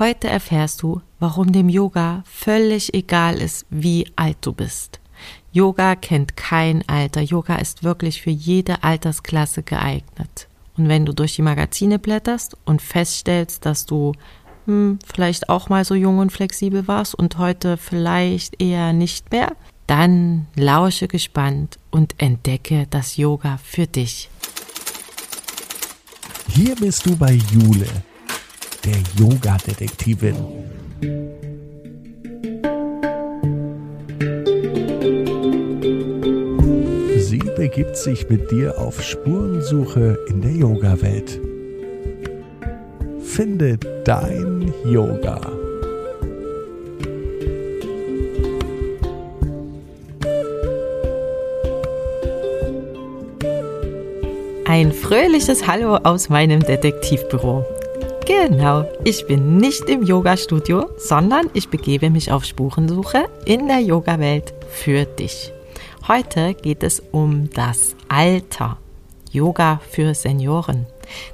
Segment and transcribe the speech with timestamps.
[0.00, 4.98] Heute erfährst du, warum dem Yoga völlig egal ist, wie alt du bist.
[5.52, 7.20] Yoga kennt kein Alter.
[7.20, 10.48] Yoga ist wirklich für jede Altersklasse geeignet.
[10.76, 14.14] Und wenn du durch die Magazine blätterst und feststellst, dass du
[14.66, 19.52] hm, vielleicht auch mal so jung und flexibel warst und heute vielleicht eher nicht mehr,
[19.86, 24.28] dann lausche gespannt und entdecke das Yoga für dich.
[26.48, 27.86] Hier bist du bei Jule
[28.84, 30.36] der Yoga-Detektivin.
[37.16, 41.40] Sie begibt sich mit dir auf Spurensuche in der Yoga-Welt.
[43.22, 45.40] Finde dein Yoga.
[54.66, 57.64] Ein fröhliches Hallo aus meinem Detektivbüro.
[58.26, 64.54] Genau, ich bin nicht im Yoga-Studio, sondern ich begebe mich auf Spurensuche in der Yoga-Welt
[64.70, 65.52] für dich.
[66.08, 68.78] Heute geht es um das Alter.
[69.30, 70.86] Yoga für Senioren.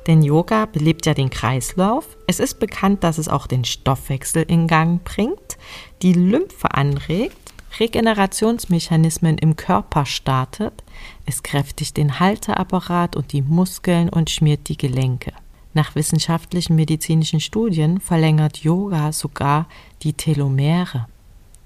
[0.09, 2.17] Denn Yoga belebt ja den Kreislauf.
[2.27, 5.59] Es ist bekannt, dass es auch den Stoffwechsel in Gang bringt,
[6.03, 7.37] die Lymphe anregt,
[7.79, 10.83] Regenerationsmechanismen im Körper startet,
[11.25, 15.33] es kräftigt den Halteapparat und die Muskeln und schmiert die Gelenke.
[15.73, 19.67] Nach wissenschaftlichen medizinischen Studien verlängert Yoga sogar
[20.03, 21.07] die Telomere.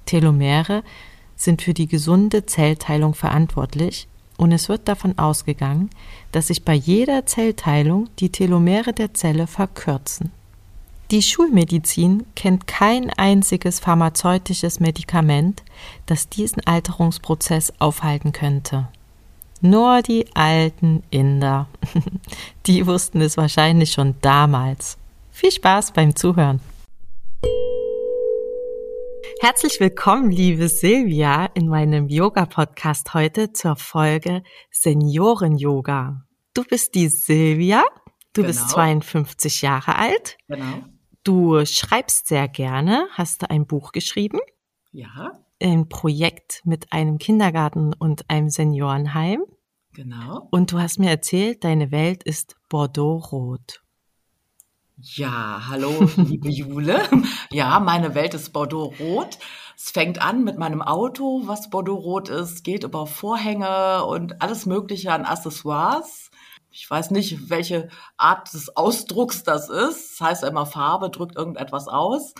[0.04, 0.82] Telomere
[1.36, 5.90] sind für die gesunde Zellteilung verantwortlich und es wird davon ausgegangen,
[6.32, 10.32] dass sich bei jeder Zellteilung die Telomere der Zelle verkürzen.
[11.10, 15.62] Die Schulmedizin kennt kein einziges pharmazeutisches Medikament,
[16.06, 18.88] das diesen Alterungsprozess aufhalten könnte.
[19.66, 21.70] Nur die alten Inder.
[22.66, 24.98] Die wussten es wahrscheinlich schon damals.
[25.30, 26.60] Viel Spaß beim Zuhören.
[29.40, 36.26] Herzlich willkommen, liebe Silvia, in meinem Yoga-Podcast heute zur Folge Senioren-Yoga.
[36.52, 37.84] Du bist die Silvia,
[38.34, 38.48] du genau.
[38.48, 40.36] bist 52 Jahre alt.
[40.46, 40.84] Genau.
[41.22, 44.40] Du schreibst sehr gerne, hast du ein Buch geschrieben?
[44.92, 45.32] Ja
[45.64, 49.44] ein Projekt mit einem Kindergarten und einem Seniorenheim.
[49.94, 50.48] Genau.
[50.50, 53.80] Und du hast mir erzählt, deine Welt ist Bordeaux-rot.
[54.96, 57.00] Ja, hallo, liebe Jule.
[57.52, 59.38] Ja, meine Welt ist Bordeaux-rot.
[59.76, 65.12] Es fängt an mit meinem Auto, was Bordeaux-rot ist, geht über Vorhänge und alles Mögliche
[65.12, 66.30] an Accessoires.
[66.72, 70.18] Ich weiß nicht, welche Art des Ausdrucks das ist.
[70.18, 72.34] Das heißt immer Farbe drückt irgendetwas aus.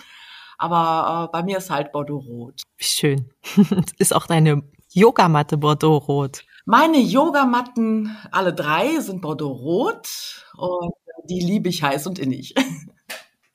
[0.57, 2.63] Aber äh, bei mir ist halt Bordeaux-Rot.
[2.75, 3.29] Schön.
[3.97, 6.43] ist auch deine Yogamatte Bordeaux-Rot?
[6.67, 10.93] Meine Yogamatten, alle drei, sind Bordeaux-Rot und
[11.29, 12.55] die liebe ich heiß und innig.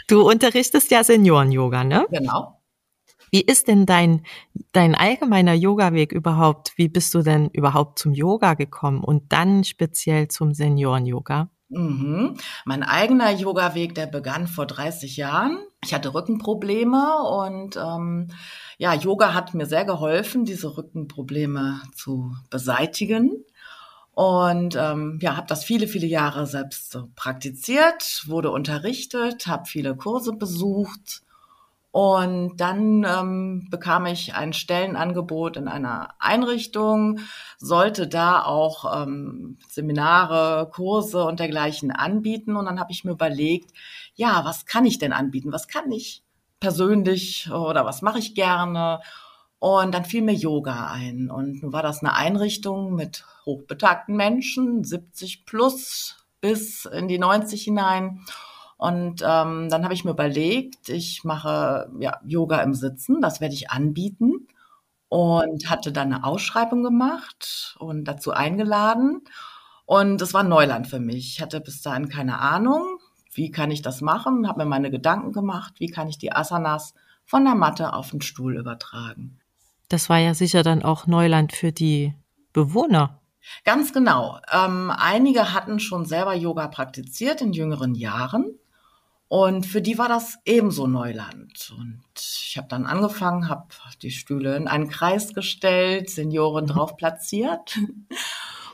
[0.06, 2.06] Du unterrichtest ja Senioren-Yoga, ne?
[2.10, 2.60] Genau.
[3.32, 4.24] Wie ist denn dein,
[4.72, 6.72] dein allgemeiner Yoga-Weg überhaupt?
[6.76, 11.48] Wie bist du denn überhaupt zum Yoga gekommen und dann speziell zum Senioren-Yoga?
[11.70, 12.36] Mhm.
[12.64, 15.58] Mein eigener Yoga-Weg, der begann vor 30 Jahren.
[15.84, 18.28] Ich hatte Rückenprobleme und ähm,
[18.76, 23.44] ja, Yoga hat mir sehr geholfen, diese Rückenprobleme zu beseitigen.
[24.12, 30.32] Und ähm, ja, habe das viele, viele Jahre selbst praktiziert, wurde unterrichtet, habe viele Kurse
[30.32, 31.22] besucht
[31.92, 37.18] und dann ähm, bekam ich ein Stellenangebot in einer Einrichtung,
[37.58, 42.54] sollte da auch ähm, Seminare, Kurse und dergleichen anbieten.
[42.54, 43.72] Und dann habe ich mir überlegt,
[44.14, 45.52] ja, was kann ich denn anbieten?
[45.52, 46.22] Was kann ich
[46.60, 49.00] persönlich oder was mache ich gerne?
[49.58, 51.28] Und dann fiel mir Yoga ein.
[51.28, 57.64] Und nun war das eine Einrichtung mit hochbetagten Menschen, 70 plus bis in die 90
[57.64, 58.20] hinein.
[58.80, 63.52] Und ähm, dann habe ich mir überlegt, ich mache ja, Yoga im Sitzen, das werde
[63.52, 64.48] ich anbieten.
[65.10, 69.20] Und hatte dann eine Ausschreibung gemacht und dazu eingeladen.
[69.84, 71.34] Und es war Neuland für mich.
[71.34, 72.86] Ich hatte bis dahin keine Ahnung,
[73.34, 76.94] wie kann ich das machen, habe mir meine Gedanken gemacht, wie kann ich die Asanas
[77.26, 79.40] von der Matte auf den Stuhl übertragen.
[79.90, 82.14] Das war ja sicher dann auch Neuland für die
[82.54, 83.20] Bewohner.
[83.64, 84.38] Ganz genau.
[84.50, 88.54] Ähm, einige hatten schon selber Yoga praktiziert in jüngeren Jahren
[89.30, 91.72] und für die war das ebenso Neuland.
[91.78, 93.68] Und ich habe dann angefangen, habe
[94.02, 97.78] die Stühle in einen Kreis gestellt, Senioren drauf platziert.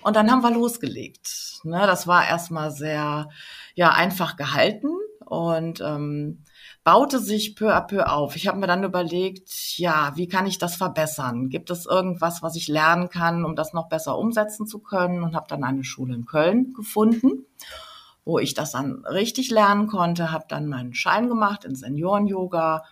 [0.00, 1.60] Und dann haben wir losgelegt.
[1.64, 3.28] Ne, das war erstmal sehr
[3.74, 4.88] ja, einfach gehalten
[5.26, 6.44] und ähm,
[6.84, 8.34] baute sich peu à peu auf.
[8.34, 11.50] Ich habe mir dann überlegt, ja, wie kann ich das verbessern?
[11.50, 15.22] Gibt es irgendwas, was ich lernen kann, um das noch besser umsetzen zu können?
[15.22, 17.44] Und habe dann eine Schule in Köln gefunden
[18.26, 22.84] wo ich das dann richtig lernen konnte, habe dann meinen Schein gemacht in Senioren-Yoga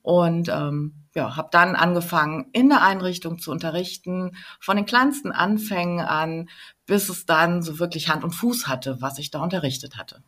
[0.00, 6.00] und ähm, ja, habe dann angefangen, in der Einrichtung zu unterrichten, von den kleinsten Anfängen
[6.00, 6.48] an,
[6.86, 10.22] bis es dann so wirklich Hand und Fuß hatte, was ich da unterrichtet hatte.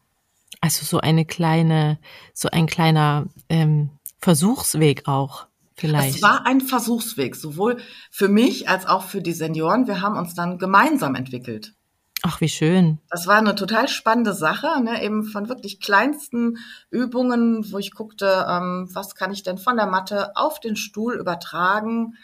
[0.61, 2.01] Also so eine kleine,
[2.35, 5.47] so ein kleiner ähm, Versuchsweg auch
[5.77, 6.17] vielleicht.
[6.17, 7.77] Es war ein Versuchsweg, sowohl
[8.11, 9.87] für mich als auch für die Senioren.
[9.87, 11.75] Wir haben uns dann gemeinsam entwickelt.
[12.23, 12.99] Ach, wie schön.
[13.11, 15.03] Das war eine total spannende Sache, ne?
[15.03, 16.59] eben von wirklich kleinsten
[16.91, 21.15] Übungen, wo ich guckte, ähm, was kann ich denn von der Matte auf den Stuhl
[21.15, 22.17] übertragen.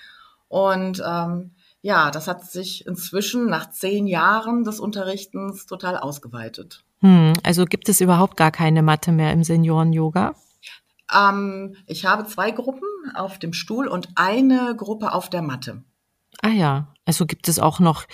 [0.49, 6.83] Und ähm, ja, das hat sich inzwischen nach zehn Jahren des Unterrichtens total ausgeweitet.
[7.01, 10.35] Hm, also gibt es überhaupt gar keine Matte mehr im Senioren-Yoga?
[11.15, 15.85] Ähm, ich habe zwei Gruppen auf dem Stuhl und eine Gruppe auf der Matte.
[16.43, 18.05] Ah ja, also gibt es auch noch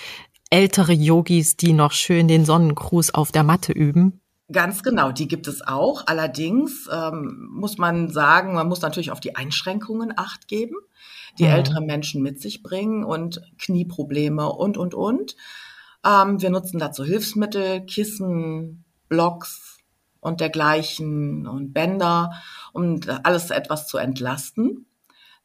[0.51, 4.21] ältere Yogis, die noch schön den Sonnengruß auf der Matte üben?
[4.53, 6.07] Ganz genau, die gibt es auch.
[6.07, 10.75] Allerdings ähm, muss man sagen, man muss natürlich auf die Einschränkungen acht geben,
[11.39, 11.51] die mhm.
[11.51, 15.37] ältere Menschen mit sich bringen und Knieprobleme und, und, und.
[16.05, 19.79] Ähm, wir nutzen dazu Hilfsmittel, Kissen, Blocks
[20.19, 22.33] und dergleichen und Bänder,
[22.73, 24.87] um alles etwas zu entlasten.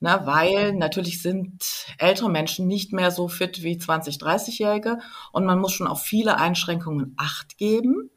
[0.02, 5.00] Ne, weil natürlich sind ältere Menschen nicht mehr so fit wie 20, 30-Jährige
[5.32, 8.10] und man muss schon auf viele Einschränkungen Acht geben.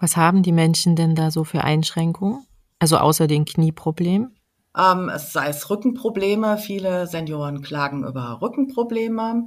[0.00, 2.46] Was haben die Menschen denn da so für Einschränkungen?
[2.78, 4.38] Also außer den Knieproblemen?
[4.76, 6.58] Ähm, es sei es Rückenprobleme.
[6.58, 9.44] Viele Senioren klagen über Rückenprobleme.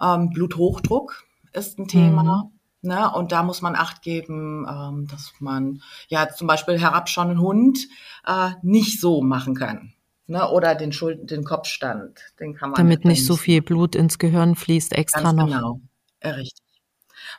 [0.00, 2.50] Ähm, Bluthochdruck ist ein Thema.
[2.82, 2.88] Mhm.
[2.90, 3.10] Ne?
[3.12, 7.88] Und da muss man Acht geben, ähm, dass man ja zum Beispiel herabschauenden Hund
[8.26, 9.94] äh, nicht so machen kann.
[10.30, 10.48] Ne?
[10.48, 12.76] Oder den, Schuld den Kopfstand, den kann man.
[12.76, 15.46] Damit nicht so viel Blut ins Gehirn fließt extra Ganz noch.
[15.46, 15.80] Genau,
[16.24, 16.64] richtig.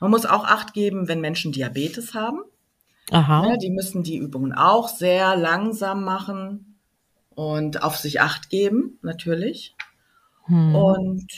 [0.01, 2.41] Man muss auch Acht geben, wenn Menschen Diabetes haben.
[3.09, 3.43] Aha.
[3.47, 3.57] Ne?
[3.59, 6.79] Die müssen die Übungen auch sehr langsam machen
[7.29, 9.73] und auf sich Acht geben, natürlich.
[10.47, 10.75] Hm.
[10.75, 11.31] Und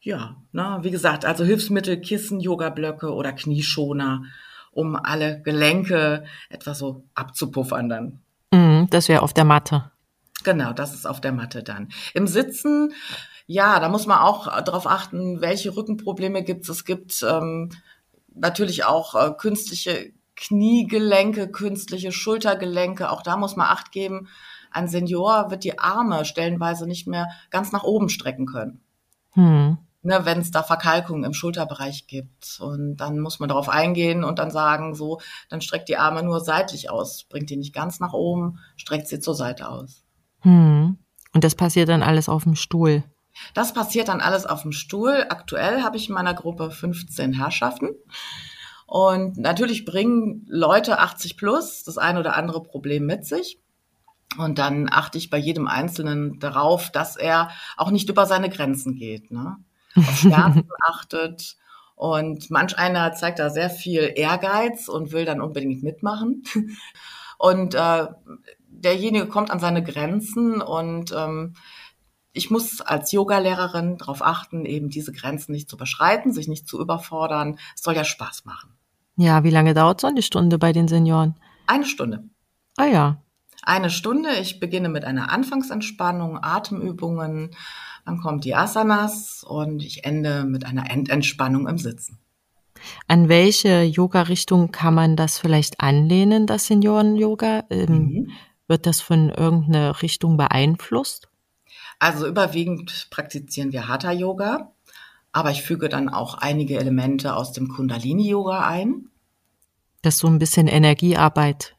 [0.00, 4.24] ja, ne, wie gesagt, also Hilfsmittel, Kissen, Yoga-Blöcke oder Knieschoner,
[4.72, 8.18] um alle Gelenke etwas so abzupuffern dann.
[8.50, 9.91] Mhm, das wäre auf der Matte.
[10.44, 11.88] Genau, das ist auf der Matte dann.
[12.14, 12.92] Im Sitzen,
[13.46, 16.68] ja, da muss man auch darauf achten, welche Rückenprobleme gibt es.
[16.68, 17.70] Es gibt ähm,
[18.34, 23.10] natürlich auch äh, künstliche Kniegelenke, künstliche Schultergelenke.
[23.10, 24.28] Auch da muss man Acht geben.
[24.70, 28.80] Ein Senior wird die Arme stellenweise nicht mehr ganz nach oben strecken können.
[29.30, 32.58] Hm ne, wenn es da Verkalkungen im Schulterbereich gibt.
[32.60, 36.40] Und dann muss man darauf eingehen und dann sagen, so, dann streckt die Arme nur
[36.40, 40.01] seitlich aus, bringt die nicht ganz nach oben, streckt sie zur Seite aus.
[40.42, 40.98] Hm.
[41.34, 43.04] Und das passiert dann alles auf dem Stuhl?
[43.54, 45.26] Das passiert dann alles auf dem Stuhl.
[45.28, 47.90] Aktuell habe ich in meiner Gruppe 15 Herrschaften.
[48.86, 53.58] Und natürlich bringen Leute 80 plus das ein oder andere Problem mit sich.
[54.36, 58.94] Und dann achte ich bei jedem Einzelnen darauf, dass er auch nicht über seine Grenzen
[58.94, 59.30] geht.
[59.30, 59.56] Ne?
[59.96, 61.56] auf Schmerzen achtet.
[61.94, 66.42] Und manch einer zeigt da sehr viel Ehrgeiz und will dann unbedingt mitmachen.
[67.38, 68.06] Und äh,
[68.72, 71.54] derjenige kommt an seine Grenzen und ähm,
[72.32, 76.80] ich muss als Yogalehrerin darauf achten, eben diese Grenzen nicht zu überschreiten, sich nicht zu
[76.80, 77.58] überfordern.
[77.74, 78.70] Es soll ja Spaß machen.
[79.16, 81.34] Ja, wie lange dauert so eine Stunde bei den Senioren?
[81.66, 82.24] Eine Stunde.
[82.76, 83.22] Ah ja.
[83.62, 84.30] Eine Stunde.
[84.40, 87.50] Ich beginne mit einer Anfangsentspannung, Atemübungen,
[88.04, 92.18] dann kommt die Asanas und ich ende mit einer Endentspannung im Sitzen.
[93.06, 97.64] An welche Yoga-Richtung kann man das vielleicht anlehnen, das Senioren-Yoga?
[97.70, 98.30] Ähm, mhm.
[98.68, 101.28] Wird das von irgendeiner Richtung beeinflusst?
[101.98, 104.72] Also überwiegend praktizieren wir Hatha-Yoga,
[105.32, 109.08] aber ich füge dann auch einige Elemente aus dem Kundalini-Yoga ein.
[110.02, 111.76] Das ist so ein bisschen Energiearbeit.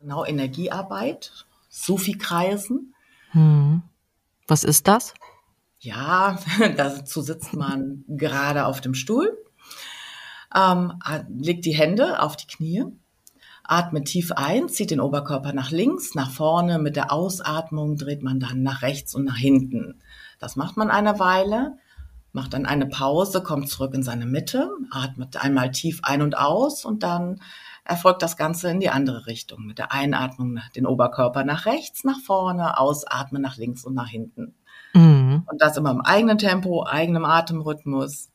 [0.00, 2.94] Genau, Energiearbeit, Sufi-Kreisen.
[3.32, 3.82] Hm.
[4.48, 5.14] Was ist das?
[5.78, 6.38] Ja,
[6.76, 9.36] dazu sitzt man gerade auf dem Stuhl,
[10.54, 10.94] ähm,
[11.28, 12.84] legt die Hände auf die Knie,
[13.70, 16.78] atmet tief ein, zieht den Oberkörper nach links, nach vorne.
[16.80, 20.00] Mit der Ausatmung dreht man dann nach rechts und nach hinten.
[20.40, 21.76] Das macht man eine Weile,
[22.32, 26.84] macht dann eine Pause, kommt zurück in seine Mitte, atmet einmal tief ein und aus
[26.84, 27.40] und dann
[27.84, 29.66] erfolgt das Ganze in die andere Richtung.
[29.66, 34.56] Mit der Einatmung den Oberkörper nach rechts, nach vorne, ausatmen nach links und nach hinten.
[34.94, 35.44] Mhm.
[35.46, 38.29] Und das immer im eigenen Tempo, eigenem Atemrhythmus.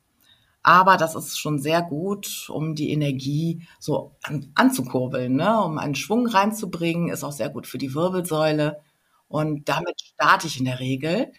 [0.65, 5.63] Aber das ist schon sehr gut, um die Energie so an, anzukurbeln, ne?
[5.63, 8.81] um einen Schwung reinzubringen, ist auch sehr gut für die Wirbelsäule.
[9.27, 11.31] Und damit starte ich in der Regel,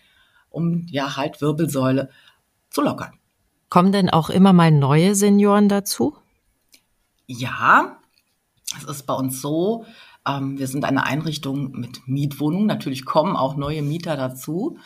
[0.49, 2.11] um ja halt Wirbelsäule
[2.71, 3.15] zu lockern.
[3.69, 6.17] Kommen denn auch immer mal neue Senioren dazu?
[7.27, 7.99] Ja,
[8.79, 9.87] es ist bei uns so,
[10.25, 12.69] ähm, wir sind eine Einrichtung mit Mietwohnungen.
[12.69, 14.79] Natürlich kommen auch neue Mieter dazu.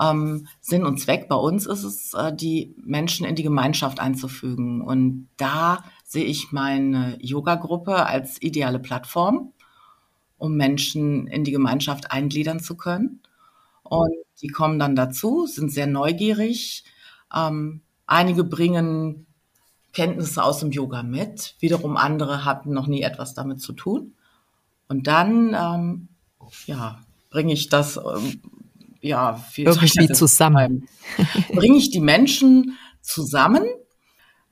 [0.00, 4.80] Ähm, Sinn und Zweck bei uns ist es, äh, die Menschen in die Gemeinschaft einzufügen.
[4.80, 9.52] Und da sehe ich meine Yoga-Gruppe als ideale Plattform,
[10.38, 13.20] um Menschen in die Gemeinschaft eingliedern zu können.
[13.82, 16.84] Und die kommen dann dazu, sind sehr neugierig.
[17.34, 19.26] Ähm, einige bringen
[19.92, 24.14] Kenntnisse aus dem Yoga mit, wiederum andere hatten noch nie etwas damit zu tun.
[24.88, 26.08] Und dann, ähm,
[26.66, 28.40] ja, bringe ich das, ähm,
[29.02, 30.88] ja, wie irgendwie zusammen.
[31.52, 33.64] bringe ich die Menschen zusammen.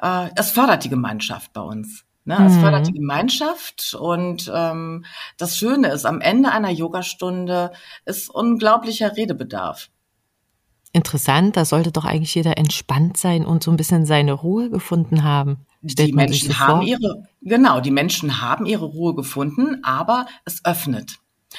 [0.03, 2.05] Äh, es fördert die Gemeinschaft bei uns.
[2.25, 2.35] Ne?
[2.47, 2.61] Es mhm.
[2.61, 5.05] fördert die Gemeinschaft und ähm,
[5.39, 7.73] das Schöne ist, am Ende einer Yogastunde
[8.05, 9.89] ist unglaublicher Redebedarf.
[10.93, 15.23] Interessant, da sollte doch eigentlich jeder entspannt sein und so ein bisschen seine Ruhe gefunden
[15.23, 15.65] haben.
[15.87, 21.19] Stellt die Menschen haben ihre, genau, die Menschen haben ihre Ruhe gefunden, aber es öffnet.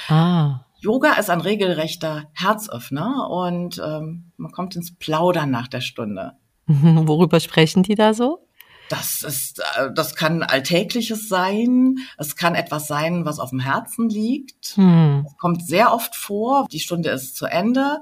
[0.09, 0.65] Ah.
[0.81, 6.33] Yoga ist ein regelrechter Herzöffner und ähm, man kommt ins Plaudern nach der Stunde.
[6.65, 8.47] Worüber sprechen die da so?
[8.89, 11.97] Das ist, äh, das kann Alltägliches sein.
[12.17, 14.75] Es kann etwas sein, was auf dem Herzen liegt.
[14.75, 15.23] Hm.
[15.27, 16.65] Es kommt sehr oft vor.
[16.71, 17.99] Die Stunde ist zu Ende.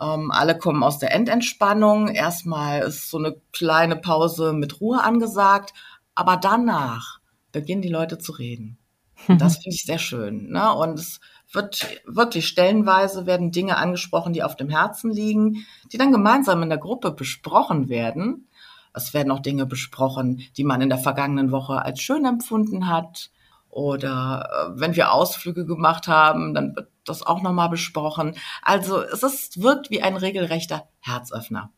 [0.00, 2.06] Ähm, alle kommen aus der Endentspannung.
[2.06, 5.74] Erstmal ist so eine kleine Pause mit Ruhe angesagt.
[6.14, 7.18] Aber danach
[7.50, 8.78] beginnen die Leute zu reden.
[9.26, 10.50] Und das finde ich sehr schön.
[10.50, 10.72] Ne?
[10.72, 11.18] Und es
[11.52, 16.68] wird wirklich stellenweise werden Dinge angesprochen, die auf dem Herzen liegen, die dann gemeinsam in
[16.68, 18.48] der Gruppe besprochen werden.
[18.94, 23.30] Es werden auch Dinge besprochen, die man in der vergangenen Woche als schön empfunden hat.
[23.68, 28.34] Oder äh, wenn wir Ausflüge gemacht haben, dann wird das auch nochmal besprochen.
[28.62, 31.70] Also es ist, wirkt wie ein regelrechter Herzöffner.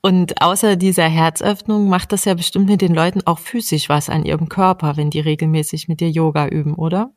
[0.00, 4.24] Und außer dieser Herzöffnung macht das ja bestimmt mit den Leuten auch physisch was an
[4.24, 7.12] ihrem Körper, wenn die regelmäßig mit dir Yoga üben, oder?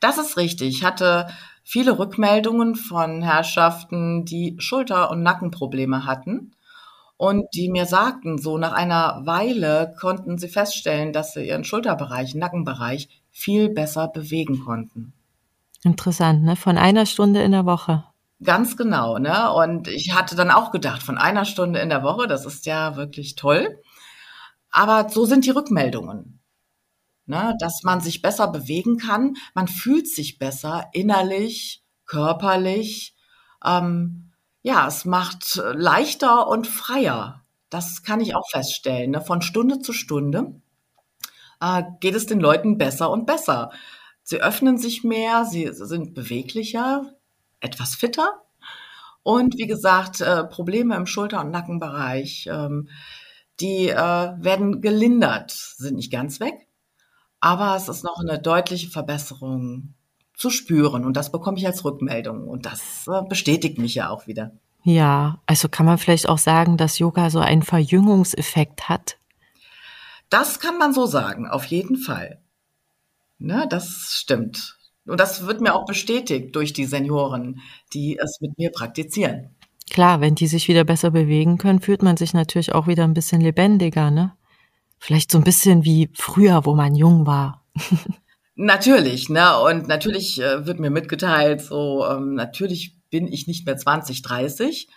[0.00, 0.76] Das ist richtig.
[0.76, 1.28] Ich hatte
[1.62, 6.52] viele Rückmeldungen von Herrschaften, die Schulter- und Nackenprobleme hatten
[7.16, 12.34] und die mir sagten, so nach einer Weile konnten sie feststellen, dass sie ihren Schulterbereich,
[12.34, 15.12] Nackenbereich viel besser bewegen konnten.
[15.82, 16.56] Interessant, ne?
[16.56, 18.04] Von einer Stunde in der Woche.
[18.42, 19.52] Ganz genau, ne?
[19.52, 22.96] Und ich hatte dann auch gedacht, von einer Stunde in der Woche, das ist ja
[22.96, 23.80] wirklich toll.
[24.70, 26.40] Aber so sind die Rückmeldungen.
[27.26, 27.56] Ne?
[27.58, 33.14] Dass man sich besser bewegen kann, man fühlt sich besser innerlich, körperlich.
[33.64, 37.44] Ähm, ja, es macht leichter und freier.
[37.70, 39.12] Das kann ich auch feststellen.
[39.12, 39.20] Ne?
[39.20, 40.60] Von Stunde zu Stunde
[41.60, 43.70] äh, geht es den Leuten besser und besser.
[44.22, 47.14] Sie öffnen sich mehr, sie sind beweglicher,
[47.60, 48.42] etwas fitter.
[49.22, 52.88] Und wie gesagt, äh, Probleme im Schulter- und Nackenbereich, ähm,
[53.60, 56.63] die äh, werden gelindert, sind nicht ganz weg,
[57.44, 59.92] aber es ist noch eine deutliche Verbesserung
[60.34, 64.26] zu spüren und das bekomme ich als Rückmeldung und das äh, bestätigt mich ja auch
[64.26, 64.52] wieder.
[64.82, 69.18] Ja, also kann man vielleicht auch sagen, dass Yoga so einen Verjüngungseffekt hat?
[70.30, 72.40] Das kann man so sagen, auf jeden Fall.
[73.38, 74.78] Ne, das stimmt.
[75.04, 77.60] Und das wird mir auch bestätigt durch die Senioren,
[77.92, 79.54] die es mit mir praktizieren.
[79.90, 83.12] Klar, wenn die sich wieder besser bewegen können, fühlt man sich natürlich auch wieder ein
[83.12, 84.32] bisschen lebendiger, ne?
[85.04, 87.62] Vielleicht so ein bisschen wie früher, wo man jung war.
[88.54, 89.60] natürlich, ne?
[89.60, 94.88] Und natürlich äh, wird mir mitgeteilt, so ähm, natürlich bin ich nicht mehr 20, 30,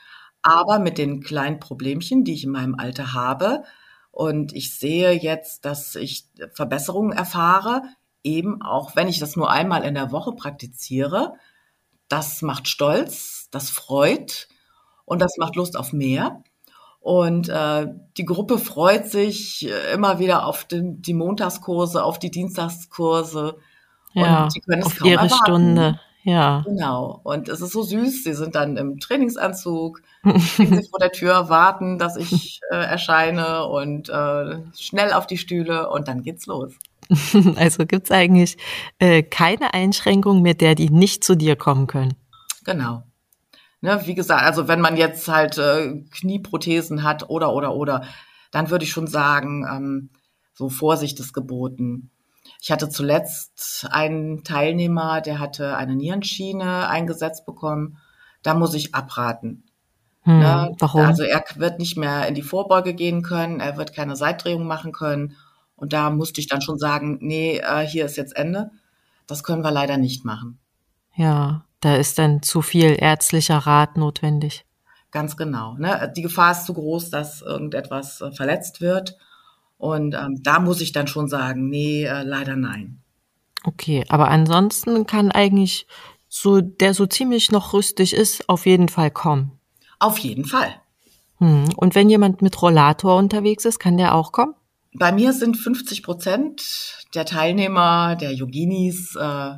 [0.41, 3.63] aber mit den kleinen Problemchen, die ich in meinem Alter habe,
[4.11, 7.81] und ich sehe jetzt, dass ich Verbesserungen erfahre,
[8.23, 11.33] eben auch wenn ich das nur einmal in der Woche praktiziere.
[12.07, 14.47] Das macht stolz, das freut
[15.03, 16.41] und das macht Lust auf mehr.
[17.07, 17.87] Und äh,
[18.17, 23.55] die Gruppe freut sich äh, immer wieder auf den, die Montagskurse, auf die Dienstagskurse.
[24.11, 25.45] Ja, und die können es auf kaum ihre erwarten.
[25.45, 25.99] Stunde.
[26.23, 26.63] Ja.
[26.65, 27.21] Genau.
[27.23, 28.25] Und es ist so süß.
[28.25, 30.01] Sie sind dann im Trainingsanzug,
[30.37, 35.37] stehen sie vor der Tür, warten, dass ich äh, erscheine und äh, schnell auf die
[35.37, 36.73] Stühle und dann geht's los.
[37.55, 38.57] Also gibt's eigentlich
[38.99, 42.15] äh, keine Einschränkung, mit der die nicht zu dir kommen können.
[42.65, 43.03] Genau.
[43.81, 48.03] Ne, wie gesagt, also wenn man jetzt halt äh, Knieprothesen hat oder oder oder,
[48.51, 50.09] dann würde ich schon sagen, ähm,
[50.53, 52.09] so Vorsicht ist geboten.
[52.61, 57.97] Ich hatte zuletzt einen Teilnehmer, der hatte eine Nierenschiene eingesetzt bekommen.
[58.41, 59.63] Da muss ich abraten.
[60.23, 60.75] Hm, ne?
[60.79, 61.01] Warum?
[61.01, 64.91] Also er wird nicht mehr in die Vorbeuge gehen können, er wird keine Seitdrehung machen
[64.91, 65.35] können.
[65.75, 68.71] Und da musste ich dann schon sagen, nee, äh, hier ist jetzt Ende.
[69.27, 70.57] Das können wir leider nicht machen.
[71.15, 74.65] Ja, da ist dann zu viel ärztlicher Rat notwendig.
[75.11, 75.75] Ganz genau.
[75.77, 76.11] Ne?
[76.15, 79.17] Die Gefahr ist zu groß, dass irgendetwas äh, verletzt wird.
[79.77, 83.01] Und ähm, da muss ich dann schon sagen, nee, äh, leider nein.
[83.63, 85.87] Okay, aber ansonsten kann eigentlich
[86.29, 89.51] so, der so ziemlich noch rüstig ist, auf jeden Fall kommen.
[89.99, 90.75] Auf jeden Fall.
[91.37, 91.65] Hm.
[91.75, 94.53] Und wenn jemand mit Rollator unterwegs ist, kann der auch kommen?
[94.93, 99.55] Bei mir sind 50 Prozent der Teilnehmer, der Yoginis, äh,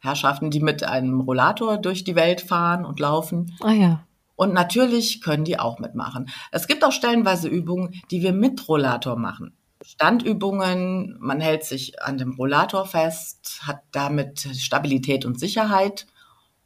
[0.00, 3.54] Herrschaften, die mit einem Rollator durch die Welt fahren und laufen.
[3.60, 4.06] Ah ja.
[4.36, 6.30] Und natürlich können die auch mitmachen.
[6.50, 9.52] Es gibt auch stellenweise Übungen, die wir mit Rollator machen.
[9.82, 16.06] Standübungen, man hält sich an dem Rollator fest, hat damit Stabilität und Sicherheit.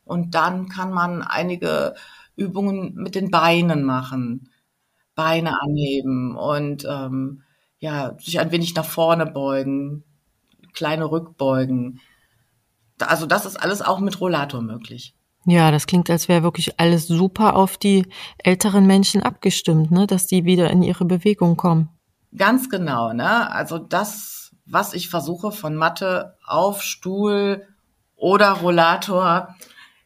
[0.04, 1.94] Und dann kann man einige
[2.36, 4.50] Übungen mit den Beinen machen.
[5.14, 7.42] Beine anheben und ähm,
[7.78, 10.02] ja, sich ein wenig nach vorne beugen,
[10.72, 12.00] kleine Rückbeugen.
[12.98, 15.14] Also das ist alles auch mit Rollator möglich.
[15.46, 18.06] Ja, das klingt, als wäre wirklich alles super auf die
[18.38, 20.06] älteren Menschen abgestimmt, ne?
[20.06, 21.90] dass die wieder in ihre Bewegung kommen.
[22.36, 23.50] Ganz genau, ne?
[23.52, 27.66] Also das, was ich versuche von Matte auf Stuhl
[28.16, 29.54] oder Rollator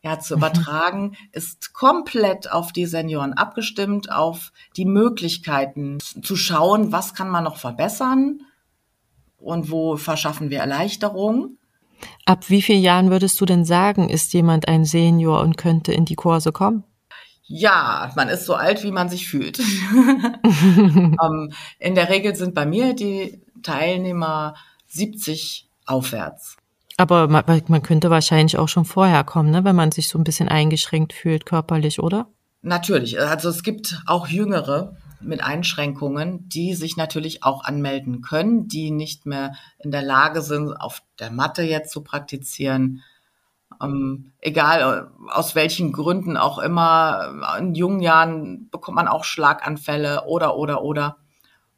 [0.03, 7.15] ja, zu übertragen, ist komplett auf die Senioren abgestimmt, auf die Möglichkeiten zu schauen, was
[7.15, 8.41] kann man noch verbessern
[9.39, 11.58] und wo verschaffen wir Erleichterung.
[12.25, 16.05] Ab wie vielen Jahren würdest du denn sagen, ist jemand ein Senior und könnte in
[16.05, 16.85] die Kurse kommen?
[17.45, 19.59] Ja, man ist so alt, wie man sich fühlt.
[20.45, 24.55] ähm, in der Regel sind bei mir die Teilnehmer
[24.89, 26.57] 70 aufwärts.
[26.99, 30.25] Aber man, man, könnte wahrscheinlich auch schon vorher kommen, ne, wenn man sich so ein
[30.25, 32.29] bisschen eingeschränkt fühlt körperlich, oder?
[32.61, 33.21] Natürlich.
[33.21, 39.27] Also es gibt auch Jüngere mit Einschränkungen, die sich natürlich auch anmelden können, die nicht
[39.27, 43.03] mehr in der Lage sind, auf der Matte jetzt zu praktizieren.
[43.83, 50.57] Ähm, egal aus welchen Gründen auch immer, in jungen Jahren bekommt man auch Schlaganfälle oder,
[50.57, 51.17] oder, oder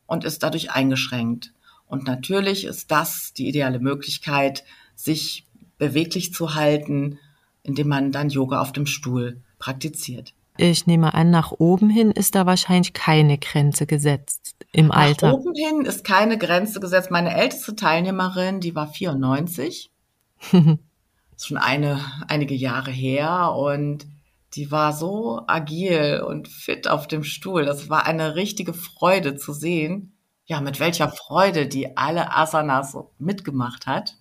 [0.06, 1.52] und ist dadurch eingeschränkt.
[1.86, 5.46] Und natürlich ist das die ideale Möglichkeit, sich
[5.78, 7.18] beweglich zu halten,
[7.62, 10.34] indem man dann Yoga auf dem Stuhl praktiziert.
[10.60, 15.28] Ich nehme an, nach oben hin ist da wahrscheinlich keine Grenze gesetzt im Alter.
[15.28, 17.10] Nach oben hin ist keine Grenze gesetzt.
[17.10, 19.90] Meine älteste Teilnehmerin, die war 94.
[20.52, 24.06] ist schon eine, einige Jahre her und
[24.52, 27.64] die war so agil und fit auf dem Stuhl.
[27.64, 30.12] Das war eine richtige Freude zu sehen.
[30.44, 34.16] Ja, mit welcher Freude die alle Asanas mitgemacht hat.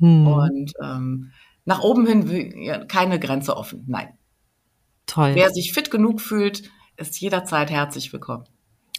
[0.00, 0.26] Hm.
[0.26, 1.30] Und ähm,
[1.64, 3.84] nach oben hin keine Grenze offen.
[3.86, 4.08] Nein.
[5.10, 5.34] Toll.
[5.34, 8.44] Wer sich fit genug fühlt, ist jederzeit herzlich willkommen.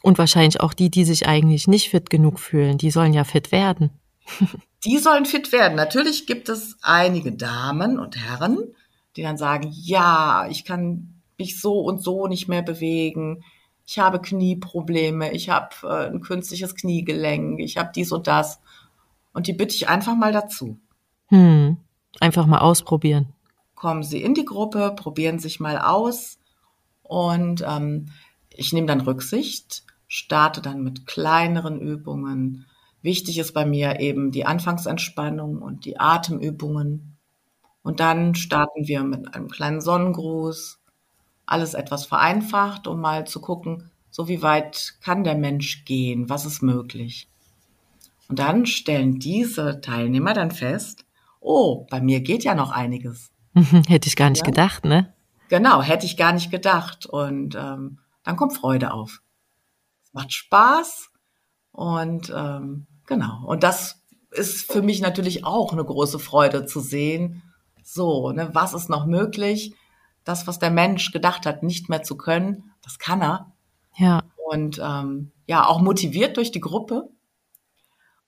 [0.01, 3.53] Und wahrscheinlich auch die, die sich eigentlich nicht fit genug fühlen, die sollen ja fit
[3.53, 3.91] werden.
[4.85, 5.75] die sollen fit werden.
[5.75, 8.57] Natürlich gibt es einige Damen und Herren,
[9.15, 13.45] die dann sagen, ja, ich kann mich so und so nicht mehr bewegen.
[13.87, 18.59] Ich habe Knieprobleme, ich habe äh, ein künstliches Kniegelenk, ich habe dies und das.
[19.31, 20.77] Und die bitte ich einfach mal dazu.
[21.27, 21.77] Hm.
[22.19, 23.29] Einfach mal ausprobieren.
[23.81, 26.37] Kommen Sie in die Gruppe, probieren sich mal aus
[27.01, 28.09] und ähm,
[28.51, 32.67] ich nehme dann Rücksicht, starte dann mit kleineren Übungen.
[33.01, 37.17] Wichtig ist bei mir eben die Anfangsentspannung und die Atemübungen.
[37.81, 40.79] Und dann starten wir mit einem kleinen Sonnengruß.
[41.47, 46.45] Alles etwas vereinfacht, um mal zu gucken, so wie weit kann der Mensch gehen, was
[46.45, 47.29] ist möglich.
[48.29, 51.03] Und dann stellen diese Teilnehmer dann fest,
[51.39, 53.31] oh, bei mir geht ja noch einiges.
[53.87, 54.45] hätte ich gar nicht ja?
[54.45, 55.13] gedacht, ne?
[55.49, 57.05] Genau, hätte ich gar nicht gedacht.
[57.05, 59.21] Und ähm, dann kommt Freude auf.
[60.03, 61.09] Es macht Spaß
[61.71, 63.45] und ähm, genau.
[63.45, 67.43] Und das ist für mich natürlich auch eine große Freude zu sehen.
[67.83, 69.75] So, ne, was ist noch möglich?
[70.23, 73.51] Das, was der Mensch gedacht hat, nicht mehr zu können, das kann er.
[73.97, 74.23] Ja.
[74.49, 77.09] Und ähm, ja, auch motiviert durch die Gruppe.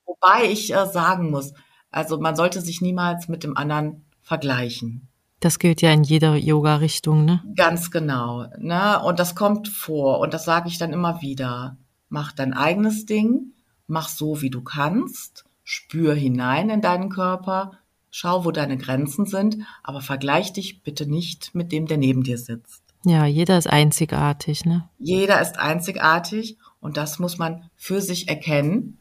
[0.06, 1.54] Wobei ich äh, sagen muss,
[1.92, 5.08] also man sollte sich niemals mit dem anderen vergleichen.
[5.44, 7.44] Das gilt ja in jeder Yoga-Richtung, ne?
[7.58, 8.48] Ganz genau.
[8.58, 9.04] Ne?
[9.04, 10.20] Und das kommt vor.
[10.20, 11.76] Und das sage ich dann immer wieder.
[12.08, 13.52] Mach dein eigenes Ding,
[13.86, 17.74] mach so, wie du kannst, spür hinein in deinen Körper,
[18.10, 22.38] schau, wo deine Grenzen sind, aber vergleich dich bitte nicht mit dem, der neben dir
[22.38, 22.82] sitzt.
[23.04, 24.88] Ja, jeder ist einzigartig, ne?
[24.98, 28.98] Jeder ist einzigartig und das muss man für sich erkennen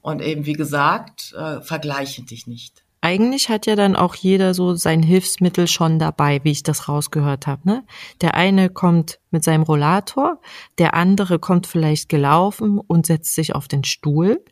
[0.00, 2.82] und eben, wie gesagt, äh, vergleiche dich nicht.
[3.00, 7.46] Eigentlich hat ja dann auch jeder so sein Hilfsmittel schon dabei, wie ich das rausgehört
[7.46, 7.62] habe.
[7.64, 7.84] Ne?
[8.20, 10.40] Der eine kommt mit seinem Rollator,
[10.78, 14.44] der andere kommt vielleicht gelaufen und setzt sich auf den Stuhl.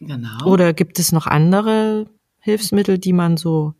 [0.00, 0.44] Genau.
[0.46, 2.08] Oder gibt es noch andere
[2.40, 3.74] Hilfsmittel, die man so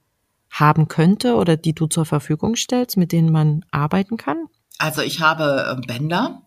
[0.51, 4.47] haben könnte oder die du zur Verfügung stellst, mit denen man arbeiten kann?
[4.79, 6.43] Also ich habe äh, Bänder,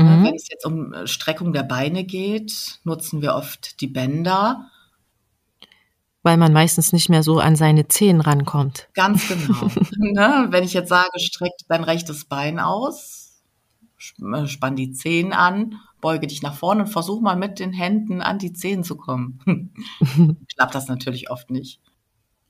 [0.00, 0.24] Mhm.
[0.24, 4.70] Wenn es jetzt um äh, Streckung der Beine geht, nutzen wir oft die Bänder.
[6.22, 8.88] Weil man meistens nicht mehr so an seine Zehen rankommt.
[8.94, 9.70] Ganz genau.
[9.96, 10.48] ne?
[10.50, 13.42] Wenn ich jetzt sage, streck dein rechtes Bein aus,
[14.22, 18.20] äh, spann die Zehen an, beuge dich nach vorne und versuch mal mit den Händen
[18.20, 19.74] an die Zehen zu kommen.
[20.54, 21.80] klappt das natürlich oft nicht.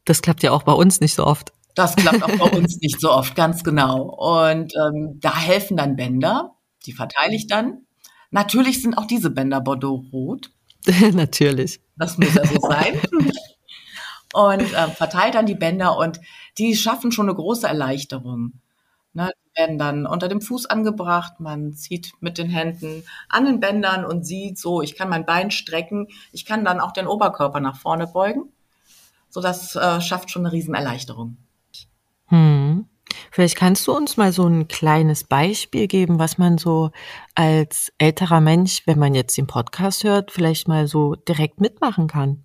[0.05, 1.53] Das klappt ja auch bei uns nicht so oft.
[1.75, 4.03] Das klappt auch bei uns nicht so oft, ganz genau.
[4.03, 6.57] Und ähm, da helfen dann Bänder,
[6.87, 7.87] die verteile ich dann.
[8.31, 10.51] Natürlich sind auch diese Bänder Bordeaux-Rot.
[11.13, 11.81] Natürlich.
[11.97, 13.01] Das muss ja so sein.
[14.33, 16.21] Und äh, verteilt dann die Bänder und
[16.59, 18.61] die schaffen schon eine große Erleichterung.
[19.13, 23.59] Ne, die werden dann unter dem Fuß angebracht, man zieht mit den Händen an den
[23.59, 27.59] Bändern und sieht so, ich kann mein Bein strecken, ich kann dann auch den Oberkörper
[27.59, 28.53] nach vorne beugen.
[29.29, 31.37] So, das äh, schafft schon eine Riesenerleichterung.
[32.27, 32.87] Hm.
[33.33, 36.91] Vielleicht kannst du uns mal so ein kleines Beispiel geben, was man so
[37.35, 42.45] als älterer Mensch, wenn man jetzt den Podcast hört, vielleicht mal so direkt mitmachen kann,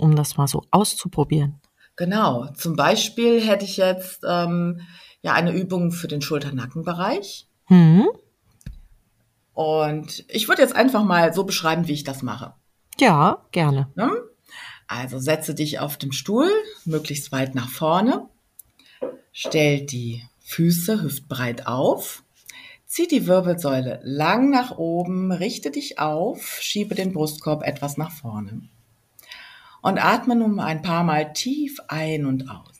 [0.00, 1.60] um das mal so auszuprobieren.
[1.96, 2.48] Genau.
[2.54, 4.80] Zum Beispiel hätte ich jetzt ähm,
[5.22, 7.46] ja eine Übung für den Schulter-Nackenbereich.
[7.66, 8.08] Hm.
[9.52, 12.54] Und ich würde jetzt einfach mal so beschreiben, wie ich das mache.
[12.98, 13.88] Ja, gerne.
[13.94, 14.10] Ne?
[14.86, 16.48] Also setze dich auf dem Stuhl,
[16.84, 18.28] möglichst weit nach vorne
[19.32, 22.24] Stell die Füße hüftbreit auf.
[22.86, 28.68] Zieh die Wirbelsäule lang nach oben, richte dich auf, schiebe den Brustkorb etwas nach vorne.
[29.82, 32.78] Und atme nun ein paar Mal tief ein und aus.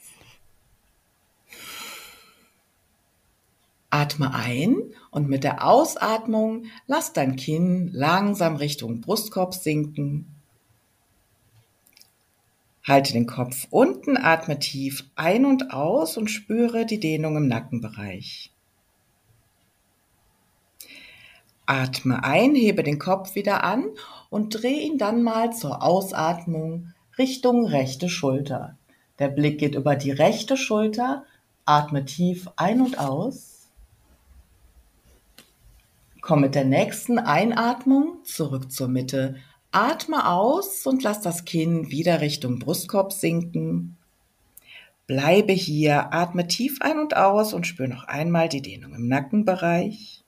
[3.90, 4.76] Atme ein
[5.10, 10.26] und mit der Ausatmung lass dein Kinn langsam Richtung Brustkorb sinken
[12.90, 18.52] Halte den Kopf unten, atme tief ein und aus und spüre die Dehnung im Nackenbereich.
[21.66, 23.84] Atme ein, hebe den Kopf wieder an
[24.30, 28.78] und dreh ihn dann mal zur Ausatmung Richtung rechte Schulter.
[29.18, 31.24] Der Blick geht über die rechte Schulter,
[31.66, 33.68] atme tief ein und aus.
[36.22, 39.36] Komm mit der nächsten Einatmung zurück zur Mitte
[39.72, 43.96] Atme aus und lass das Kinn wieder Richtung Brustkorb sinken.
[45.06, 50.19] Bleibe hier, atme tief ein und aus und spür noch einmal die Dehnung im Nackenbereich.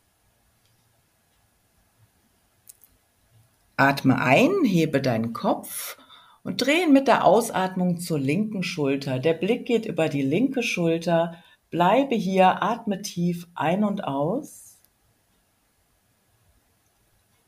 [3.77, 5.97] Atme ein, hebe deinen Kopf
[6.45, 9.19] und dreh ihn mit der Ausatmung zur linken Schulter.
[9.19, 11.37] Der Blick geht über die linke Schulter.
[11.71, 14.79] Bleibe hier, atme tief ein und aus.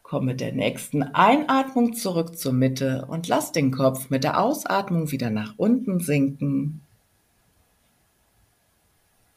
[0.02, 5.10] Komm mit der nächsten Einatmung zurück zur Mitte und lass den Kopf mit der Ausatmung
[5.10, 6.80] wieder nach unten sinken.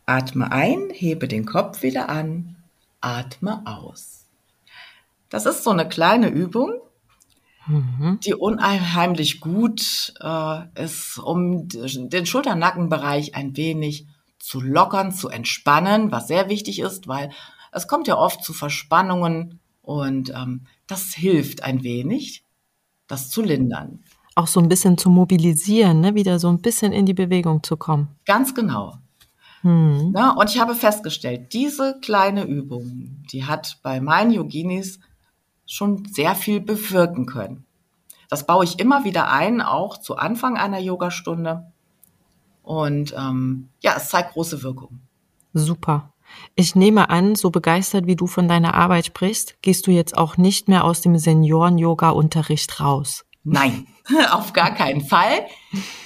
[0.05, 2.55] Atme ein, hebe den Kopf wieder an,
[3.01, 4.16] atme aus.
[5.29, 6.79] Das ist so eine kleine Übung,
[7.67, 8.19] mhm.
[8.23, 14.07] die unheimlich gut äh, ist, um den Schulternackenbereich ein wenig
[14.39, 17.31] zu lockern, zu entspannen, was sehr wichtig ist, weil
[17.71, 22.43] es kommt ja oft zu Verspannungen und ähm, das hilft ein wenig,
[23.07, 24.03] das zu lindern.
[24.35, 26.15] Auch so ein bisschen zu mobilisieren, ne?
[26.15, 28.09] wieder so ein bisschen in die Bewegung zu kommen.
[28.25, 28.97] Ganz genau.
[29.61, 30.13] Hm.
[30.15, 34.99] Ja, und ich habe festgestellt, diese kleine Übung, die hat bei meinen Yoginis
[35.67, 37.65] schon sehr viel bewirken können.
[38.29, 41.71] Das baue ich immer wieder ein, auch zu Anfang einer Yogastunde.
[42.63, 44.99] Und ähm, ja, es zeigt große Wirkung.
[45.53, 46.11] Super.
[46.55, 50.35] Ich nehme an, so begeistert wie du von deiner Arbeit sprichst, gehst du jetzt auch
[50.35, 53.23] nicht mehr aus dem Senioren-Yoga-Unterricht raus.
[53.43, 53.87] Nein,
[54.31, 55.45] auf gar keinen Fall.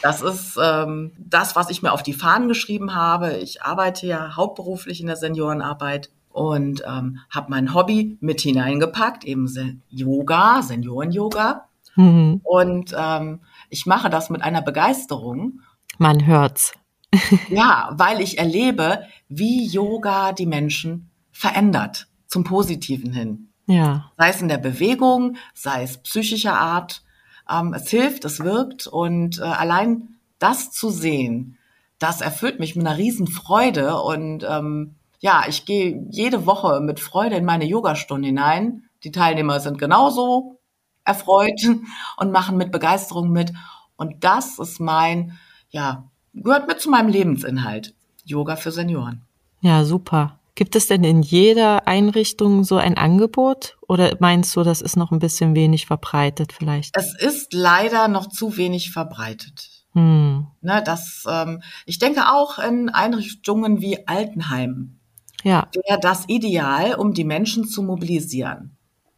[0.04, 3.38] Das ist ähm, das, was ich mir auf die Fahnen geschrieben habe.
[3.38, 9.82] Ich arbeite ja hauptberuflich in der Seniorenarbeit und ähm, habe mein Hobby mit hineingepackt, eben
[9.90, 11.66] Yoga, Senioren-Yoga.
[11.96, 12.42] Mhm.
[12.44, 15.62] Und ähm, ich mache das mit einer Begeisterung.
[15.98, 16.74] Man hört's.
[17.50, 23.50] ja, weil ich erlebe, wie Yoga die Menschen verändert zum Positiven hin.
[23.66, 24.12] Ja.
[24.18, 27.04] Sei es in der Bewegung, sei es psychischer Art.
[27.50, 31.58] Ähm, es hilft, es wirkt und äh, allein das zu sehen,
[32.00, 37.00] das erfüllt mich mit einer riesen Freude und ähm, ja, ich gehe jede Woche mit
[37.00, 38.90] Freude in meine Yogastunde hinein.
[39.04, 40.60] Die Teilnehmer sind genauso
[41.06, 41.62] erfreut
[42.18, 43.54] und machen mit Begeisterung mit.
[43.96, 45.38] Und das ist mein,
[45.70, 47.94] ja, gehört mit zu meinem Lebensinhalt.
[48.26, 49.24] Yoga für Senioren.
[49.62, 50.40] Ja, super.
[50.56, 55.12] Gibt es denn in jeder Einrichtung so ein Angebot oder meinst du, das ist noch
[55.12, 56.98] ein bisschen wenig verbreitet vielleicht?
[56.98, 59.70] Es ist leider noch zu wenig verbreitet.
[59.94, 60.48] Hm.
[60.62, 65.01] Ne, das, ähm, ich denke auch in Einrichtungen wie Altenheim.
[65.44, 65.68] Ja.
[65.74, 68.78] wäre das ideal, um die Menschen zu mobilisieren.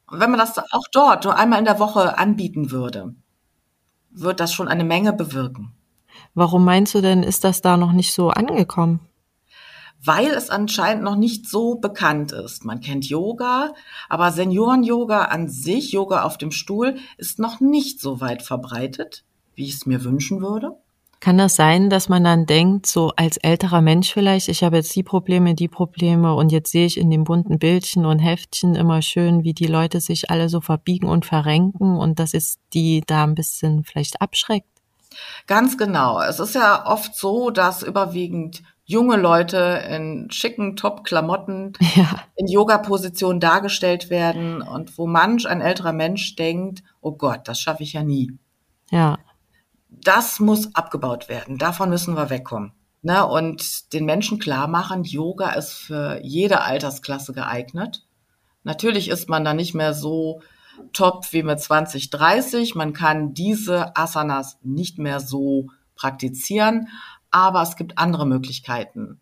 [0.09, 3.15] Und wenn man das auch dort nur einmal in der Woche anbieten würde,
[4.11, 5.73] wird das schon eine Menge bewirken.
[6.35, 8.99] Warum meinst du denn, ist das da noch nicht so angekommen?
[10.05, 12.65] Weil es anscheinend noch nicht so bekannt ist.
[12.65, 13.73] Man kennt Yoga,
[14.09, 19.23] aber Senioren-Yoga an sich, Yoga auf dem Stuhl, ist noch nicht so weit verbreitet,
[19.55, 20.77] wie ich es mir wünschen würde.
[21.23, 24.93] Kann das sein, dass man dann denkt, so als älterer Mensch vielleicht, ich habe jetzt
[24.93, 29.01] die Probleme, die Probleme und jetzt sehe ich in den bunten Bildchen und Heftchen immer
[29.01, 33.23] schön, wie die Leute sich alle so verbiegen und verrenken und das ist die da
[33.23, 34.67] ein bisschen vielleicht abschreckt?
[35.47, 36.19] Ganz genau.
[36.19, 43.39] Es ist ja oft so, dass überwiegend junge Leute in schicken Top-Klamotten Ja, in Yoga-Positionen
[43.39, 48.03] dargestellt werden und wo manch ein älterer Mensch denkt, oh Gott, das schaffe ich ja
[48.03, 48.29] nie.
[48.91, 49.19] ja,
[50.01, 51.57] Das muss abgebaut werden.
[51.57, 52.73] Davon müssen wir wegkommen.
[53.01, 53.25] Ne?
[53.25, 58.05] Und den Menschen klar machen, Yoga ist für jede Altersklasse geeignet.
[58.63, 60.41] Natürlich ist man da nicht mehr so
[60.93, 62.75] top wie mit 20, 30.
[62.75, 66.87] Man kann diese Asanas nicht mehr so praktizieren,
[67.29, 69.19] aber es gibt andere Möglichkeiten,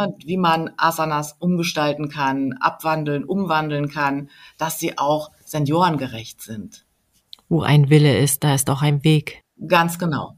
[0.00, 6.84] ne, wie man Asanas umgestalten kann, abwandeln, umwandeln kann, dass sie auch seniorengerecht sind.
[7.50, 9.42] wo ein Wille ist, da ist auch ein Weg.
[9.66, 10.36] Ganz genau.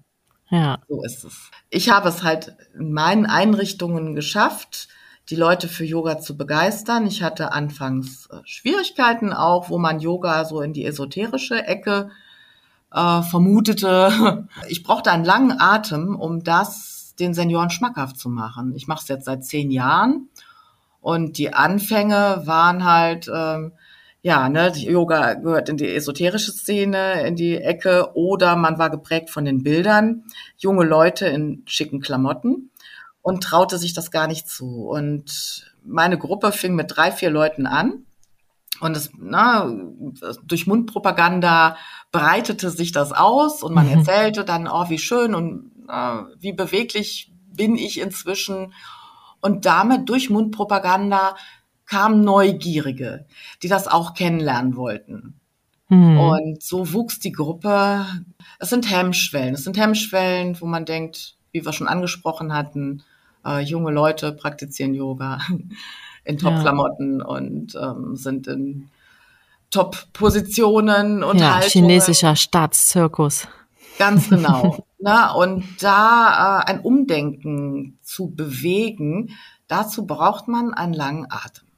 [0.50, 1.50] Ja, So ist es.
[1.70, 4.88] Ich habe es halt in meinen Einrichtungen geschafft,
[5.28, 7.06] die Leute für Yoga zu begeistern.
[7.06, 12.10] Ich hatte anfangs äh, Schwierigkeiten auch, wo man Yoga so in die esoterische Ecke
[12.92, 14.48] äh, vermutete.
[14.68, 18.74] Ich brauchte einen langen Atem, um das den Senioren schmackhaft zu machen.
[18.74, 20.28] Ich mache es jetzt seit zehn Jahren
[21.00, 23.72] und die Anfänge waren halt, ähm,
[24.22, 29.30] ja, ne, Yoga gehört in die esoterische Szene, in die Ecke, oder man war geprägt
[29.30, 30.24] von den Bildern,
[30.58, 32.70] junge Leute in schicken Klamotten
[33.22, 34.88] und traute sich das gar nicht zu.
[34.88, 38.04] Und meine Gruppe fing mit drei, vier Leuten an.
[38.80, 39.70] Und es, na,
[40.44, 41.76] durch Mundpropaganda
[42.12, 43.98] breitete sich das aus und man Mhm.
[43.98, 48.72] erzählte dann, oh, wie schön und äh, wie beweglich bin ich inzwischen.
[49.42, 51.36] Und damit durch Mundpropaganda
[51.90, 53.26] kamen Neugierige,
[53.62, 55.34] die das auch kennenlernen wollten.
[55.88, 56.18] hm.
[56.18, 58.06] Und so wuchs die Gruppe.
[58.60, 59.54] Es sind Hemmschwellen.
[59.54, 63.02] Es sind Hemmschwellen, wo man denkt, wie wir schon angesprochen hatten,
[63.44, 65.40] äh, junge Leute praktizieren Yoga
[66.24, 68.88] in Top-Klamotten und ähm, sind in
[69.70, 73.48] Top-Positionen und ja, chinesischer Staatszirkus.
[73.98, 74.84] Ganz genau.
[75.00, 81.69] Na, und da äh, ein Umdenken zu bewegen, dazu braucht man einen langen Atem.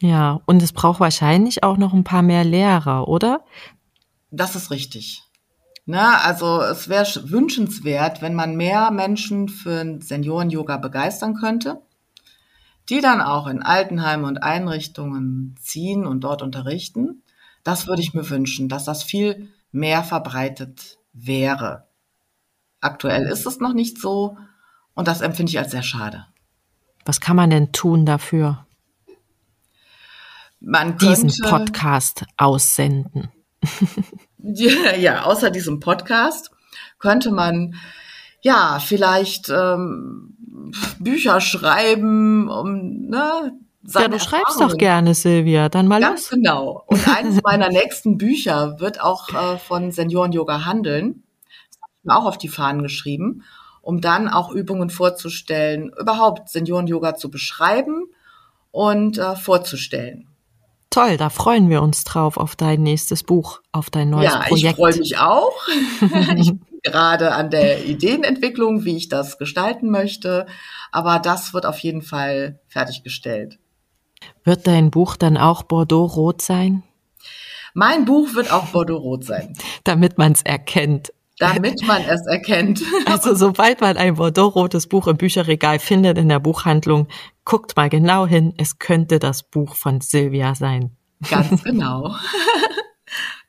[0.00, 3.44] Ja, und es braucht wahrscheinlich auch noch ein paar mehr Lehrer, oder?
[4.30, 5.22] Das ist richtig.
[5.84, 11.82] Na, also es wäre sch- wünschenswert, wenn man mehr Menschen für Senioren-Yoga begeistern könnte,
[12.88, 17.22] die dann auch in Altenheime und Einrichtungen ziehen und dort unterrichten.
[17.62, 21.88] Das würde ich mir wünschen, dass das viel mehr verbreitet wäre.
[22.80, 24.38] Aktuell ist es noch nicht so
[24.94, 26.26] und das empfinde ich als sehr schade.
[27.04, 28.66] Was kann man denn tun dafür?
[30.60, 33.30] Man Diesen könnte, Podcast aussenden.
[34.42, 36.50] Ja, ja, außer diesem Podcast
[36.98, 37.74] könnte man
[38.40, 40.34] ja vielleicht ähm,
[40.98, 43.50] Bücher schreiben, um ne, Ja,
[43.82, 45.68] seine du schreibst doch gerne, Silvia.
[45.68, 46.30] Dann mal Ganz los.
[46.30, 46.84] genau.
[46.86, 51.22] Und eines meiner nächsten Bücher wird auch äh, von Senioren-Yoga handeln.
[51.68, 53.42] Das habe ich mir auch auf die Fahnen geschrieben,
[53.82, 58.04] um dann auch Übungen vorzustellen, überhaupt Senioren-Yoga zu beschreiben
[58.70, 60.29] und äh, vorzustellen.
[60.90, 64.48] Toll, da freuen wir uns drauf auf dein nächstes Buch, auf dein neues ja, ich
[64.48, 64.76] Projekt.
[64.76, 65.54] freue mich auch.
[66.36, 70.46] ich bin gerade an der Ideenentwicklung, wie ich das gestalten möchte.
[70.90, 73.60] Aber das wird auf jeden Fall fertiggestellt.
[74.42, 76.82] Wird dein Buch dann auch Bordeaux-Rot sein?
[77.72, 81.12] Mein Buch wird auch Bordeaux-Rot sein, Damit man es erkennt.
[81.40, 82.82] Damit man es erkennt.
[83.06, 87.08] Also sobald man ein Bordeaux-rotes Buch im Bücherregal findet in der Buchhandlung,
[87.44, 90.96] guckt mal genau hin, es könnte das Buch von Silvia sein.
[91.28, 92.14] Ganz genau.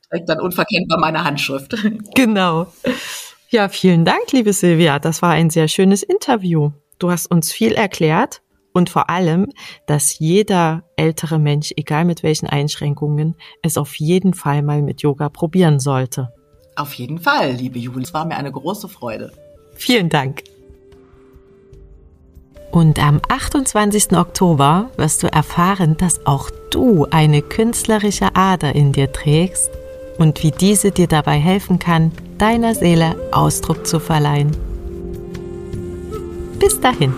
[0.09, 1.75] Trägt dann unverkennbar meine Handschrift.
[2.15, 2.67] Genau.
[3.49, 4.97] Ja, vielen Dank, liebe Silvia.
[4.99, 6.71] Das war ein sehr schönes Interview.
[6.99, 8.41] Du hast uns viel erklärt
[8.73, 9.49] und vor allem,
[9.85, 15.29] dass jeder ältere Mensch, egal mit welchen Einschränkungen, es auf jeden Fall mal mit Yoga
[15.29, 16.29] probieren sollte.
[16.75, 18.03] Auf jeden Fall, liebe Juli.
[18.03, 19.31] Es war mir eine große Freude.
[19.75, 20.43] Vielen Dank.
[22.71, 24.13] Und am 28.
[24.13, 29.69] Oktober wirst du erfahren, dass auch du eine künstlerische Ader in dir trägst
[30.17, 34.55] und wie diese dir dabei helfen kann, deiner Seele Ausdruck zu verleihen.
[36.59, 37.13] Bis dahin.